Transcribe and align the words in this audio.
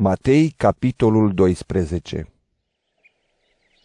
Matei, 0.00 0.54
capitolul 0.56 1.32
12 1.34 2.32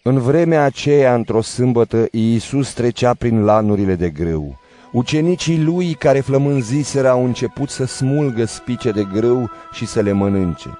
În 0.03 0.19
vremea 0.19 0.63
aceea, 0.63 1.13
într-o 1.13 1.41
sâmbătă, 1.41 2.07
Iisus 2.11 2.73
trecea 2.73 3.13
prin 3.13 3.43
lanurile 3.43 3.95
de 3.95 4.09
grâu. 4.09 4.59
Ucenicii 4.91 5.63
lui 5.63 5.93
care 5.93 6.19
flămânziseră 6.19 7.09
au 7.09 7.25
început 7.25 7.69
să 7.69 7.85
smulgă 7.85 8.45
spice 8.45 8.91
de 8.91 9.03
grâu 9.13 9.49
și 9.71 9.85
să 9.85 10.01
le 10.01 10.11
mănânce. 10.11 10.77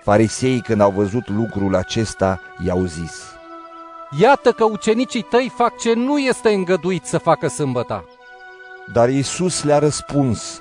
Farisei, 0.00 0.60
când 0.60 0.80
au 0.80 0.90
văzut 0.90 1.28
lucrul 1.28 1.74
acesta, 1.74 2.40
i-au 2.66 2.84
zis, 2.84 3.22
Iată 4.20 4.52
că 4.52 4.64
ucenicii 4.64 5.22
tăi 5.22 5.52
fac 5.56 5.78
ce 5.78 5.94
nu 5.94 6.18
este 6.18 6.48
îngăduit 6.48 7.04
să 7.04 7.18
facă 7.18 7.48
sâmbăta. 7.48 8.04
Dar 8.92 9.08
Iisus 9.08 9.62
le-a 9.62 9.78
răspuns, 9.78 10.58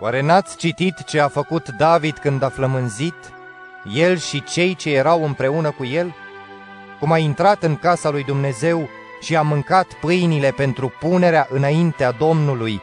Oare 0.00 0.22
n-ați 0.22 0.56
citit 0.56 1.04
ce 1.04 1.20
a 1.20 1.28
făcut 1.28 1.68
David 1.68 2.18
când 2.18 2.42
a 2.42 2.48
flămânzit, 2.48 3.14
el 3.84 4.18
și 4.18 4.42
cei 4.42 4.74
ce 4.74 4.90
erau 4.90 5.24
împreună 5.24 5.70
cu 5.70 5.84
el? 5.84 6.14
Cum 7.00 7.12
a 7.12 7.18
intrat 7.18 7.62
în 7.62 7.76
casa 7.76 8.10
lui 8.10 8.24
Dumnezeu 8.24 8.88
și 9.20 9.36
a 9.36 9.42
mâncat 9.42 9.86
pâinile 9.92 10.50
pentru 10.50 10.92
punerea 11.00 11.46
înaintea 11.50 12.10
Domnului, 12.10 12.82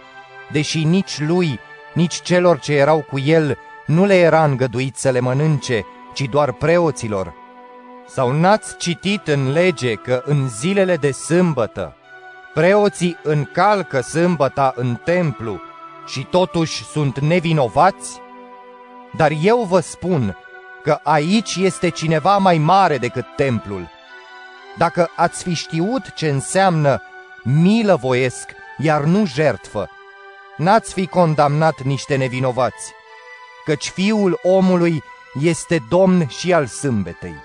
deși 0.51 0.83
nici 0.83 1.19
lui, 1.19 1.59
nici 1.93 2.21
celor 2.21 2.59
ce 2.59 2.73
erau 2.73 3.05
cu 3.09 3.19
el 3.19 3.57
nu 3.85 4.05
le 4.05 4.15
era 4.15 4.43
îngăduit 4.43 4.95
să 4.95 5.09
le 5.09 5.19
mănânce, 5.19 5.85
ci 6.13 6.21
doar 6.21 6.51
preoților. 6.51 7.33
Sau 8.07 8.31
n-ați 8.31 8.77
citit 8.77 9.27
în 9.27 9.51
lege 9.51 9.93
că 9.93 10.21
în 10.25 10.49
zilele 10.49 10.95
de 10.95 11.11
sâmbătă 11.11 11.95
preoții 12.57 13.17
încalcă 13.23 14.01
sâmbăta 14.01 14.73
în 14.75 14.95
templu 15.03 15.61
și 16.05 16.23
totuși 16.23 16.83
sunt 16.83 17.19
nevinovați? 17.19 18.21
Dar 19.15 19.31
eu 19.41 19.65
vă 19.69 19.79
spun 19.79 20.37
că 20.87 20.99
aici 21.03 21.55
este 21.55 21.89
cineva 21.89 22.37
mai 22.37 22.57
mare 22.57 22.97
decât 22.97 23.25
templul. 23.35 23.89
Dacă 24.77 25.09
ați 25.15 25.43
fi 25.43 25.53
știut 25.53 26.13
ce 26.15 26.29
înseamnă 26.29 27.01
milă 27.43 27.95
voiesc, 27.95 28.49
iar 28.77 29.03
nu 29.03 29.25
jertfă, 29.25 29.89
n-ați 30.57 30.93
fi 30.93 31.07
condamnat 31.07 31.81
niște 31.81 32.15
nevinovați, 32.15 32.93
căci 33.65 33.89
fiul 33.89 34.39
omului 34.43 35.03
este 35.41 35.83
domn 35.89 36.27
și 36.27 36.53
al 36.53 36.65
sâmbetei. 36.65 37.35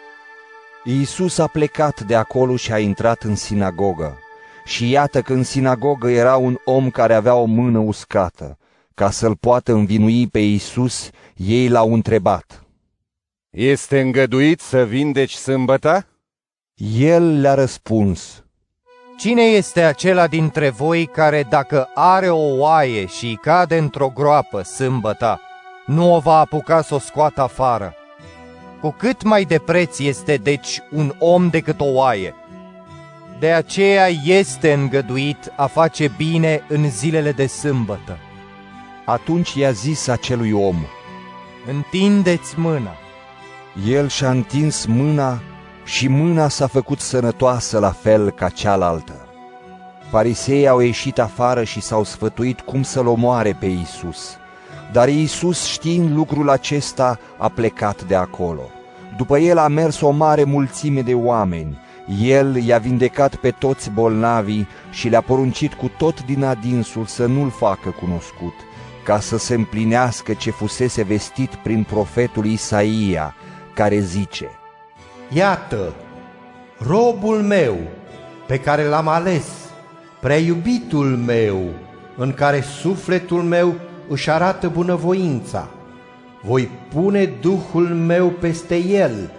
Iisus 0.85 1.39
a 1.39 1.47
plecat 1.47 2.01
de 2.01 2.15
acolo 2.15 2.57
și 2.57 2.73
a 2.73 2.79
intrat 2.79 3.23
în 3.23 3.37
sinagogă. 3.37 4.19
Și 4.65 4.91
iată 4.91 5.23
că 5.23 5.33
în 5.33 5.43
sinagogă 5.43 6.11
era 6.11 6.37
un 6.37 6.57
om 6.65 6.91
care 6.91 7.15
avea 7.15 7.35
o 7.35 7.45
mână 7.45 7.79
uscată. 7.79 8.59
Ca 8.95 9.11
să-l 9.11 9.37
poată 9.37 9.73
învinui 9.73 10.27
pe 10.27 10.39
Iisus, 10.39 11.11
ei 11.37 11.69
l-au 11.69 11.93
întrebat. 11.93 12.62
Este 13.57 14.01
îngăduit 14.01 14.61
să 14.61 14.85
vindeci 14.85 15.33
sâmbăta? 15.33 16.07
El 16.99 17.41
le-a 17.41 17.55
răspuns. 17.55 18.45
Cine 19.19 19.43
este 19.43 19.83
acela 19.83 20.27
dintre 20.27 20.69
voi 20.69 21.07
care 21.07 21.43
dacă 21.43 21.89
are 21.95 22.31
o 22.31 22.57
oaie 22.57 23.07
și 23.07 23.25
îi 23.25 23.37
cade 23.37 23.79
într-o 23.79 24.13
groapă 24.15 24.63
sâmbăta, 24.63 25.41
nu 25.87 26.15
o 26.15 26.19
va 26.19 26.39
apuca 26.39 26.83
să 26.83 26.95
o 26.95 26.99
scoată 26.99 27.41
afară? 27.43 27.95
Cu 28.81 28.91
cât 28.99 29.23
mai 29.23 29.45
de 29.45 29.59
preț 29.59 29.99
este 29.99 30.37
deci 30.37 30.81
un 30.91 31.15
om 31.19 31.49
decât 31.49 31.81
o 31.81 31.87
oaie. 31.93 32.35
De 33.39 33.53
aceea 33.53 34.09
este 34.25 34.73
îngăduit 34.73 35.53
a 35.57 35.67
face 35.67 36.13
bine 36.17 36.65
în 36.69 36.91
zilele 36.91 37.33
de 37.33 37.47
sâmbătă. 37.47 38.19
Atunci 39.05 39.55
i-a 39.55 39.71
zis 39.71 40.09
acelui 40.09 40.53
om, 40.53 40.77
Întindeți 41.67 42.59
mâna. 42.59 42.97
El 43.87 44.09
și-a 44.09 44.31
întins 44.31 44.85
mâna 44.85 45.41
și 45.85 46.09
mâna 46.09 46.49
s-a 46.49 46.67
făcut 46.67 47.01
sănătoasă 47.01 47.79
la 47.79 47.91
fel 47.91 48.31
ca 48.31 48.49
cealaltă. 48.49 49.27
Fariseii 50.11 50.69
au 50.69 50.81
ieșit 50.81 51.19
afară 51.19 51.65
și 51.65 51.81
s-au 51.81 52.05
sfătuit 52.05 52.61
cum 52.61 52.83
să-l 52.83 53.07
omoare 53.07 53.57
pe 53.61 53.67
Iisus. 53.67 54.37
Dar 54.93 55.09
Iisus, 55.09 55.67
știind 55.67 56.17
lucrul 56.17 56.51
acesta, 56.51 57.19
a 57.39 57.49
plecat 57.49 58.05
de 58.05 58.15
acolo. 58.15 58.63
După 59.17 59.39
el 59.39 59.59
a 59.59 59.69
mers 59.69 60.01
o 60.01 60.11
mare 60.11 60.45
mulțime 60.45 61.01
de 61.01 61.15
oameni. 61.15 61.79
El 62.23 62.57
i-a 62.57 62.79
vindecat 62.79 63.35
pe 63.35 63.51
toți 63.51 63.91
bolnavii 63.91 64.69
și 64.91 65.09
le-a 65.09 65.21
poruncit 65.21 65.75
cu 65.75 65.91
tot 65.99 66.25
din 66.25 66.45
adinsul 66.45 67.05
să 67.05 67.27
nu-l 67.27 67.51
facă 67.51 67.95
cunoscut, 68.01 68.55
ca 69.05 69.21
să 69.21 69.39
se 69.39 69.55
împlinească 69.55 70.33
ce 70.33 70.51
fusese 70.51 71.03
vestit 71.03 71.55
prin 71.55 71.83
profetul 71.83 72.45
Isaia, 72.45 73.35
care 73.75 73.99
zice, 73.99 74.51
Iată, 75.33 75.93
robul 76.79 77.43
meu, 77.43 77.77
pe 78.47 78.59
care 78.59 78.85
l-am 78.85 79.09
ales, 79.09 79.47
preiubitul 80.21 81.17
meu, 81.17 81.61
în 82.17 82.33
care 82.33 82.61
sufletul 82.61 83.43
meu 83.43 83.75
își 84.09 84.31
arată 84.31 84.69
bunăvoința. 84.69 85.69
Voi 86.43 86.71
pune 86.95 87.25
Duhul 87.25 87.89
meu 87.89 88.29
peste 88.29 88.77
el 88.77 89.31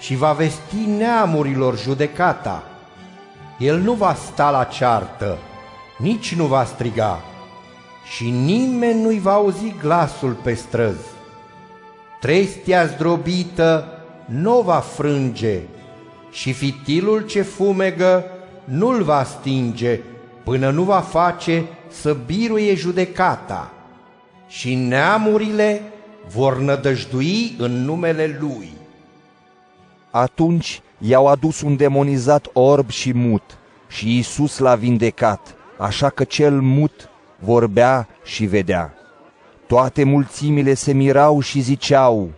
și 0.00 0.16
va 0.16 0.32
vesti 0.32 0.86
neamurilor 0.98 1.78
judecata. 1.78 2.62
El 3.58 3.78
nu 3.78 3.92
va 3.92 4.14
sta 4.14 4.50
la 4.50 4.64
ceartă, 4.64 5.38
nici 5.98 6.34
nu 6.34 6.44
va 6.44 6.64
striga, 6.64 7.20
și 8.14 8.30
nimeni 8.30 9.02
nu-i 9.02 9.18
va 9.18 9.32
auzi 9.32 9.74
glasul 9.80 10.32
pe 10.32 10.54
străzi. 10.54 11.19
Trestia 12.20 12.86
zdrobită 12.86 13.84
nu 14.24 14.60
va 14.60 14.78
frânge 14.78 15.60
și 16.30 16.52
fitilul 16.52 17.26
ce 17.26 17.42
fumegă 17.42 18.24
nu-l 18.64 19.02
va 19.02 19.24
stinge 19.24 20.00
până 20.44 20.70
nu 20.70 20.82
va 20.82 21.00
face 21.00 21.64
să 21.88 22.16
biruie 22.26 22.74
judecata 22.74 23.70
și 24.48 24.74
neamurile 24.74 25.82
vor 26.34 26.58
nădăjdui 26.58 27.54
în 27.58 27.84
numele 27.84 28.38
Lui. 28.40 28.70
Atunci 30.10 30.80
i-au 30.98 31.26
adus 31.26 31.60
un 31.60 31.76
demonizat 31.76 32.46
orb 32.52 32.90
și 32.90 33.12
mut 33.12 33.58
și 33.88 34.14
Iisus 34.14 34.58
l-a 34.58 34.74
vindecat, 34.74 35.54
așa 35.78 36.08
că 36.08 36.24
cel 36.24 36.60
mut 36.60 37.08
vorbea 37.38 38.08
și 38.24 38.44
vedea. 38.44 38.94
Toate 39.70 40.04
mulțimile 40.04 40.74
se 40.74 40.92
mirau 40.92 41.40
și 41.40 41.60
ziceau, 41.60 42.30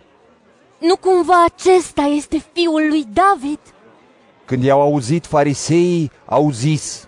Nu 0.79 0.95
cumva 0.95 1.43
acesta 1.45 2.01
este 2.01 2.43
fiul 2.53 2.87
lui 2.89 3.05
David? 3.13 3.59
Când 4.45 4.63
i-au 4.63 4.81
auzit 4.81 5.25
fariseii, 5.25 6.11
au 6.25 6.51
zis, 6.51 7.07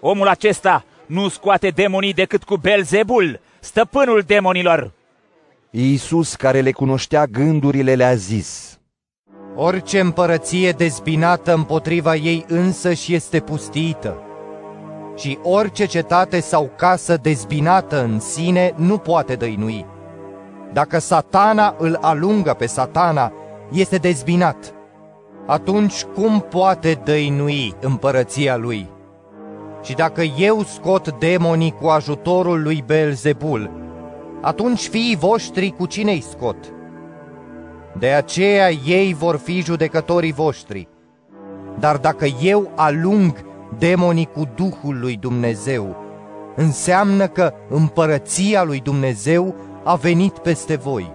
Omul 0.00 0.28
acesta 0.28 0.84
nu 1.06 1.28
scoate 1.28 1.68
demonii 1.68 2.12
decât 2.12 2.44
cu 2.44 2.56
Belzebul, 2.56 3.40
stăpânul 3.60 4.22
demonilor. 4.26 4.92
Iisus, 5.70 6.34
care 6.34 6.60
le 6.60 6.72
cunoștea 6.72 7.26
gândurile, 7.26 7.94
le-a 7.94 8.14
zis, 8.14 8.78
Orice 9.54 10.00
împărăție 10.00 10.70
dezbinată 10.70 11.54
împotriva 11.54 12.14
ei 12.14 12.44
însă 12.48 12.92
și 12.92 13.14
este 13.14 13.40
pustită. 13.40 14.22
Și 15.16 15.38
orice 15.42 15.84
cetate 15.84 16.40
sau 16.40 16.70
casă 16.76 17.16
dezbinată 17.16 18.02
în 18.02 18.20
sine 18.20 18.74
nu 18.76 18.98
poate 18.98 19.34
dăinui. 19.34 19.86
Dacă 20.72 20.98
satana 20.98 21.74
îl 21.78 21.98
alungă 22.00 22.54
pe 22.58 22.66
satana, 22.66 23.32
este 23.72 23.96
dezbinat. 23.96 24.74
Atunci 25.46 26.04
cum 26.04 26.40
poate 26.40 27.00
dăinui 27.04 27.74
împărăția 27.80 28.56
lui? 28.56 28.90
Și 29.82 29.94
dacă 29.94 30.22
eu 30.22 30.62
scot 30.62 31.18
demonii 31.18 31.74
cu 31.80 31.86
ajutorul 31.86 32.62
lui 32.62 32.82
Belzebul, 32.86 33.70
atunci 34.40 34.80
fiii 34.80 35.16
voștri 35.16 35.74
cu 35.78 35.86
cine-i 35.86 36.20
scot? 36.20 36.56
De 37.98 38.08
aceea 38.08 38.70
ei 38.70 39.14
vor 39.14 39.36
fi 39.36 39.62
judecătorii 39.62 40.32
voștri. 40.32 40.88
Dar 41.78 41.96
dacă 41.96 42.26
eu 42.42 42.70
alung 42.74 43.32
demonii 43.78 44.28
cu 44.32 44.42
Duhul 44.54 44.98
lui 45.00 45.16
Dumnezeu, 45.16 45.96
înseamnă 46.56 47.26
că 47.26 47.52
împărăția 47.68 48.62
lui 48.62 48.80
Dumnezeu 48.80 49.54
a 49.84 49.94
venit 49.94 50.38
peste 50.38 50.76
voi. 50.76 51.12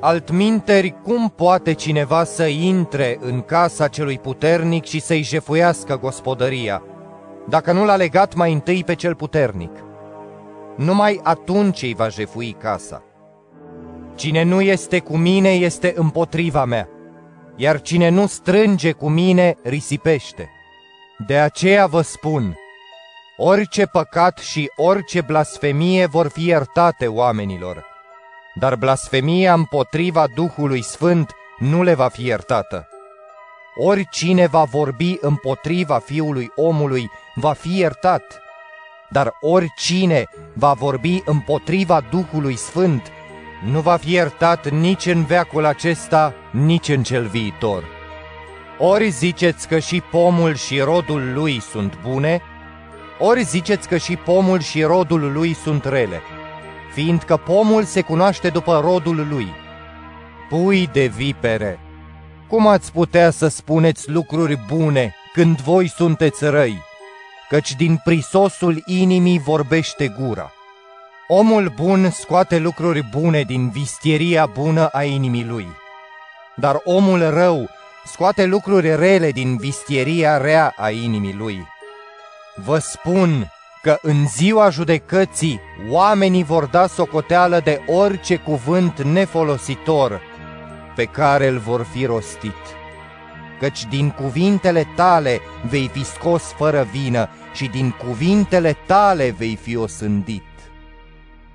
Altminteri, 0.00 0.94
cum 1.02 1.28
poate 1.36 1.72
cineva 1.72 2.24
să 2.24 2.44
intre 2.44 3.18
în 3.20 3.40
casa 3.40 3.88
celui 3.88 4.18
puternic 4.18 4.84
și 4.84 5.00
să-i 5.00 5.22
jefuiască 5.22 5.98
gospodăria, 5.98 6.82
dacă 7.48 7.72
nu 7.72 7.84
l-a 7.84 7.96
legat 7.96 8.34
mai 8.34 8.52
întâi 8.52 8.84
pe 8.84 8.94
cel 8.94 9.14
puternic? 9.14 9.70
Numai 10.76 11.20
atunci 11.22 11.82
îi 11.82 11.94
va 11.94 12.08
jefui 12.08 12.56
casa. 12.58 13.02
Cine 14.14 14.42
nu 14.42 14.60
este 14.60 14.98
cu 14.98 15.16
mine 15.16 15.48
este 15.48 15.92
împotriva 15.96 16.64
mea, 16.64 16.88
iar 17.56 17.80
cine 17.80 18.08
nu 18.08 18.26
strânge 18.26 18.92
cu 18.92 19.08
mine 19.08 19.56
risipește. 19.62 20.50
De 21.26 21.38
aceea 21.38 21.86
vă 21.86 22.00
spun, 22.00 22.56
orice 23.36 23.86
păcat 23.86 24.38
și 24.38 24.70
orice 24.76 25.20
blasfemie 25.20 26.06
vor 26.06 26.28
fi 26.28 26.46
iertate 26.46 27.06
oamenilor, 27.06 27.84
dar 28.54 28.76
blasfemia 28.76 29.52
împotriva 29.54 30.26
Duhului 30.34 30.82
Sfânt 30.82 31.30
nu 31.58 31.82
le 31.82 31.94
va 31.94 32.08
fi 32.08 32.24
iertată. 32.24 32.88
Oricine 33.74 34.46
va 34.46 34.64
vorbi 34.64 35.16
împotriva 35.20 35.98
Fiului 35.98 36.50
omului 36.54 37.10
va 37.34 37.52
fi 37.52 37.78
iertat, 37.78 38.40
dar 39.10 39.32
oricine 39.40 40.24
va 40.54 40.72
vorbi 40.72 41.22
împotriva 41.24 42.00
Duhului 42.10 42.56
Sfânt 42.56 43.12
nu 43.64 43.80
va 43.80 43.96
fi 43.96 44.12
iertat 44.12 44.70
nici 44.70 45.06
în 45.06 45.24
veacul 45.24 45.64
acesta, 45.64 46.34
nici 46.50 46.88
în 46.88 47.02
cel 47.02 47.26
viitor. 47.26 48.01
Ori 48.84 49.10
ziceți 49.10 49.68
că 49.68 49.78
și 49.78 50.00
pomul 50.00 50.54
și 50.54 50.80
rodul 50.80 51.32
lui 51.32 51.60
sunt 51.60 51.98
bune, 52.02 52.42
ori 53.18 53.42
ziceți 53.42 53.88
că 53.88 53.96
și 53.96 54.16
pomul 54.16 54.60
și 54.60 54.82
rodul 54.82 55.32
lui 55.32 55.54
sunt 55.54 55.84
rele, 55.84 56.20
fiindcă 56.94 57.36
pomul 57.36 57.84
se 57.84 58.00
cunoaște 58.00 58.48
după 58.48 58.80
rodul 58.84 59.26
lui. 59.30 59.46
Pui 60.48 60.88
de 60.92 61.06
vipere, 61.06 61.78
cum 62.48 62.66
ați 62.66 62.92
putea 62.92 63.30
să 63.30 63.48
spuneți 63.48 64.10
lucruri 64.10 64.58
bune 64.66 65.14
când 65.32 65.60
voi 65.60 65.88
sunteți 65.88 66.44
răi? 66.44 66.82
Căci 67.48 67.76
din 67.76 68.00
prisosul 68.04 68.82
inimii 68.86 69.38
vorbește 69.38 70.14
gura. 70.20 70.52
Omul 71.28 71.72
bun 71.76 72.10
scoate 72.10 72.58
lucruri 72.58 73.08
bune 73.10 73.42
din 73.42 73.70
vistieria 73.70 74.46
bună 74.46 74.86
a 74.86 75.02
inimii 75.02 75.44
lui, 75.44 75.66
dar 76.56 76.80
omul 76.84 77.30
rău 77.30 77.68
scoate 78.04 78.44
lucruri 78.44 78.96
rele 78.96 79.30
din 79.30 79.56
vistieria 79.56 80.36
rea 80.36 80.74
a 80.76 80.90
inimii 80.90 81.34
lui. 81.34 81.66
Vă 82.64 82.78
spun 82.78 83.50
că 83.82 83.98
în 84.02 84.26
ziua 84.28 84.70
judecății 84.70 85.60
oamenii 85.88 86.44
vor 86.44 86.64
da 86.64 86.86
socoteală 86.86 87.60
de 87.60 87.80
orice 87.86 88.36
cuvânt 88.36 89.02
nefolositor 89.02 90.20
pe 90.96 91.04
care 91.04 91.46
îl 91.46 91.58
vor 91.58 91.82
fi 91.82 92.04
rostit. 92.04 92.62
Căci 93.60 93.86
din 93.86 94.10
cuvintele 94.10 94.86
tale 94.96 95.40
vei 95.68 95.88
fi 95.88 96.04
scos 96.04 96.42
fără 96.42 96.88
vină 96.92 97.28
și 97.54 97.66
din 97.66 97.90
cuvintele 97.90 98.76
tale 98.86 99.30
vei 99.30 99.56
fi 99.56 99.76
osândit. 99.76 100.42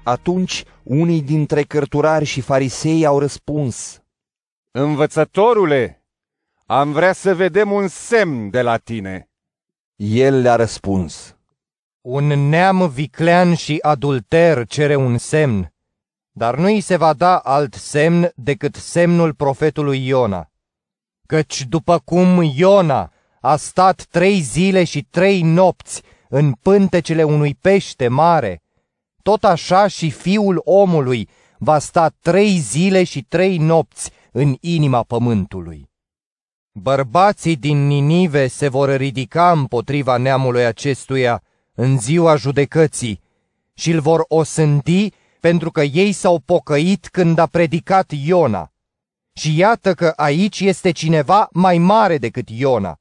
Atunci 0.03 0.63
unii 0.83 1.21
dintre 1.21 1.61
cărturari 1.61 2.25
și 2.25 2.41
farisei 2.41 3.05
au 3.05 3.19
răspuns, 3.19 4.01
Învățătorule, 4.71 5.96
am 6.69 6.91
vrea 6.91 7.13
să 7.13 7.35
vedem 7.35 7.71
un 7.71 7.87
semn 7.87 8.49
de 8.49 8.61
la 8.61 8.77
tine. 8.77 9.29
El 9.95 10.41
le-a 10.41 10.55
răspuns, 10.55 11.35
Un 12.01 12.25
neam 12.27 12.89
viclean 12.89 13.53
și 13.53 13.77
adulter 13.81 14.65
cere 14.65 14.95
un 14.95 15.17
semn, 15.17 15.73
dar 16.31 16.57
nu 16.57 16.65
îi 16.65 16.81
se 16.81 16.95
va 16.95 17.13
da 17.13 17.37
alt 17.37 17.73
semn 17.73 18.31
decât 18.35 18.75
semnul 18.75 19.33
profetului 19.33 20.07
Iona. 20.07 20.51
Căci 21.25 21.65
după 21.65 21.99
cum 21.99 22.41
Iona 22.55 23.11
a 23.41 23.55
stat 23.55 24.03
trei 24.09 24.39
zile 24.39 24.83
și 24.83 25.03
trei 25.03 25.41
nopți 25.41 26.01
în 26.29 26.51
pântecele 26.51 27.23
unui 27.23 27.55
pește 27.55 28.07
mare, 28.07 28.61
tot 29.21 29.43
așa 29.43 29.87
și 29.87 30.11
fiul 30.11 30.61
omului 30.63 31.29
va 31.57 31.79
sta 31.79 32.13
trei 32.21 32.57
zile 32.57 33.03
și 33.03 33.23
trei 33.23 33.57
nopți 33.57 34.11
în 34.31 34.55
inima 34.59 35.03
pământului. 35.03 35.89
Bărbații 36.81 37.55
din 37.55 37.87
Ninive 37.87 38.47
se 38.47 38.67
vor 38.67 38.95
ridica 38.95 39.51
împotriva 39.51 40.17
neamului 40.17 40.65
acestuia 40.65 41.43
în 41.75 41.99
ziua 41.99 42.35
judecății 42.35 43.21
și 43.73 43.91
îl 43.91 43.99
vor 43.99 44.25
osândi 44.27 45.11
pentru 45.39 45.71
că 45.71 45.81
ei 45.81 46.11
s-au 46.11 46.39
pocăit 46.45 47.07
când 47.07 47.37
a 47.37 47.45
predicat 47.45 48.11
Iona. 48.25 48.71
Și 49.33 49.57
iată 49.57 49.93
că 49.93 50.13
aici 50.15 50.59
este 50.59 50.91
cineva 50.91 51.49
mai 51.51 51.77
mare 51.77 52.17
decât 52.17 52.49
Iona. 52.49 52.99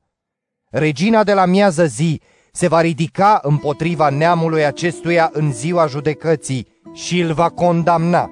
Regina 0.70 1.24
de 1.24 1.32
la 1.32 1.44
miază 1.44 1.86
zi 1.86 2.20
se 2.52 2.68
va 2.68 2.80
ridica 2.80 3.40
împotriva 3.42 4.08
neamului 4.08 4.64
acestuia 4.64 5.30
în 5.32 5.52
ziua 5.52 5.86
judecății 5.86 6.66
și 6.92 7.20
îl 7.20 7.32
va 7.32 7.48
condamna, 7.48 8.30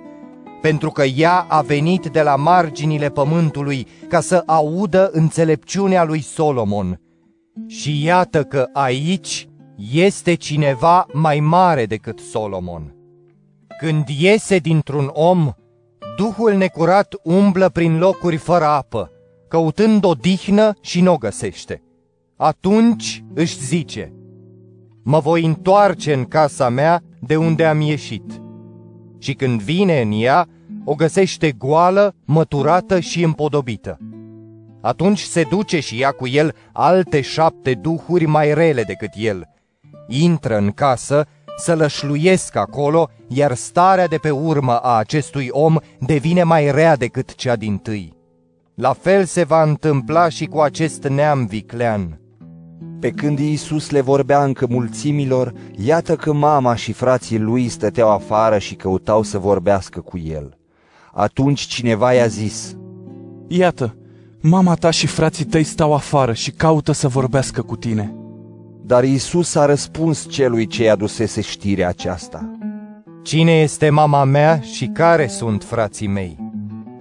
pentru 0.65 0.91
că 0.91 1.03
ea 1.03 1.47
a 1.49 1.61
venit 1.61 2.07
de 2.07 2.23
la 2.23 2.37
marginile 2.37 3.09
pământului 3.09 3.87
ca 4.09 4.21
să 4.21 4.43
audă 4.47 5.11
înțelepciunea 5.13 6.05
lui 6.05 6.21
Solomon. 6.21 7.01
Și 7.67 8.05
iată 8.05 8.45
că 8.45 8.69
aici 8.73 9.49
este 9.93 10.35
cineva 10.35 11.07
mai 11.13 11.41
mare 11.41 11.87
decât 11.87 12.19
Solomon. 12.19 12.95
Când 13.79 14.09
iese 14.09 14.59
dintr-un 14.59 15.11
om, 15.13 15.51
Duhul 16.17 16.53
necurat 16.53 17.15
umblă 17.23 17.69
prin 17.69 17.99
locuri 17.99 18.37
fără 18.37 18.65
apă, 18.65 19.11
căutând 19.49 20.05
o 20.05 20.13
dihnă 20.13 20.73
și 20.81 21.01
nu 21.01 21.13
o 21.13 21.17
găsește. 21.17 21.83
Atunci 22.37 23.25
își 23.35 23.59
zice, 23.59 24.13
mă 25.03 25.19
voi 25.19 25.45
întoarce 25.45 26.13
în 26.13 26.25
casa 26.25 26.69
mea 26.69 27.03
de 27.21 27.37
unde 27.37 27.65
am 27.65 27.81
ieșit. 27.81 28.44
Și 29.25 29.35
când 29.35 29.63
vine 29.63 30.01
în 30.01 30.13
ea, 30.13 30.47
o 30.85 30.95
găsește 30.95 31.53
goală, 31.53 32.15
măturată 32.25 33.01
și 33.01 33.23
împodobită. 33.23 33.99
Atunci 34.81 35.21
se 35.21 35.47
duce 35.51 35.81
și 35.81 35.99
ia 35.99 36.11
cu 36.11 36.27
el 36.27 36.55
alte 36.73 37.21
șapte 37.21 37.75
duhuri 37.75 38.27
mai 38.27 38.55
rele 38.55 38.83
decât 38.83 39.11
el. 39.15 39.49
Intră 40.09 40.57
în 40.57 40.71
casă, 40.71 41.27
să 41.57 41.75
lășluiesc 41.75 42.57
acolo, 42.57 43.09
iar 43.29 43.55
starea 43.55 44.07
de 44.07 44.17
pe 44.17 44.31
urmă 44.31 44.77
a 44.77 44.97
acestui 44.97 45.49
om 45.51 45.77
devine 45.99 46.43
mai 46.43 46.71
rea 46.71 46.97
decât 46.97 47.35
cea 47.35 47.57
din 47.57 47.77
tâi. 47.77 48.17
La 48.75 48.93
fel 48.93 49.25
se 49.25 49.45
va 49.45 49.63
întâmpla 49.63 50.29
și 50.29 50.47
cu 50.47 50.61
acest 50.61 51.03
neam 51.03 51.47
viclean. 51.47 52.19
Pe 53.05 53.11
când 53.11 53.39
Iisus 53.39 53.91
le 53.91 54.01
vorbea 54.01 54.45
încă 54.45 54.67
mulțimilor, 54.71 55.53
iată 55.77 56.17
că 56.17 56.33
mama 56.33 56.75
și 56.75 56.93
frații 56.93 57.39
lui 57.39 57.69
stăteau 57.69 58.11
afară 58.11 58.59
și 58.59 58.75
căutau 58.75 59.23
să 59.23 59.39
vorbească 59.39 60.01
cu 60.01 60.19
el. 60.19 60.59
Atunci 61.13 61.61
cineva 61.61 62.13
i-a 62.13 62.27
zis, 62.27 62.77
Iată, 63.49 63.97
mama 64.41 64.75
ta 64.75 64.91
și 64.91 65.07
frații 65.07 65.45
tăi 65.45 65.63
stau 65.63 65.95
afară 65.95 66.33
și 66.33 66.51
caută 66.51 66.93
să 66.93 67.09
vorbească 67.09 67.63
cu 67.63 67.77
tine. 67.77 68.15
dar 68.83 69.05
Iisus 69.05 69.55
a 69.55 69.65
răspuns 69.65 70.27
celui 70.29 70.67
ce 70.67 70.85
i-a 70.85 70.97
dusese 70.97 71.41
știrea 71.41 71.89
aceasta. 71.89 72.51
Cine 73.23 73.53
este 73.53 73.91
mama 73.91 74.25
mea 74.25 74.61
și 74.61 74.87
care 74.87 75.27
sunt 75.27 75.65
frații 75.65 76.09
mei? 76.09 76.39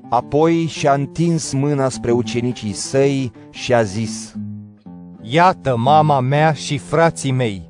Apoi 0.09 0.65
și-a 0.65 0.93
întins 0.93 1.53
mâna 1.53 1.89
spre 1.89 2.11
ucenicii 2.11 2.73
săi 2.73 3.31
și 3.49 3.73
a 3.73 3.83
zis, 3.83 4.35
Iată 5.25 5.75
mama 5.77 6.19
mea 6.19 6.53
și 6.53 6.77
frații 6.77 7.31
mei. 7.31 7.69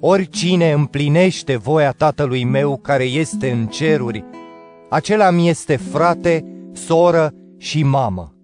Oricine 0.00 0.72
împlinește 0.72 1.56
voia 1.56 1.90
tatălui 1.90 2.44
meu 2.44 2.76
care 2.76 3.04
este 3.04 3.50
în 3.50 3.66
ceruri, 3.66 4.24
acela 4.90 5.30
mi 5.30 5.48
este 5.48 5.76
frate, 5.76 6.44
soră 6.72 7.34
și 7.58 7.82
mamă. 7.82 8.37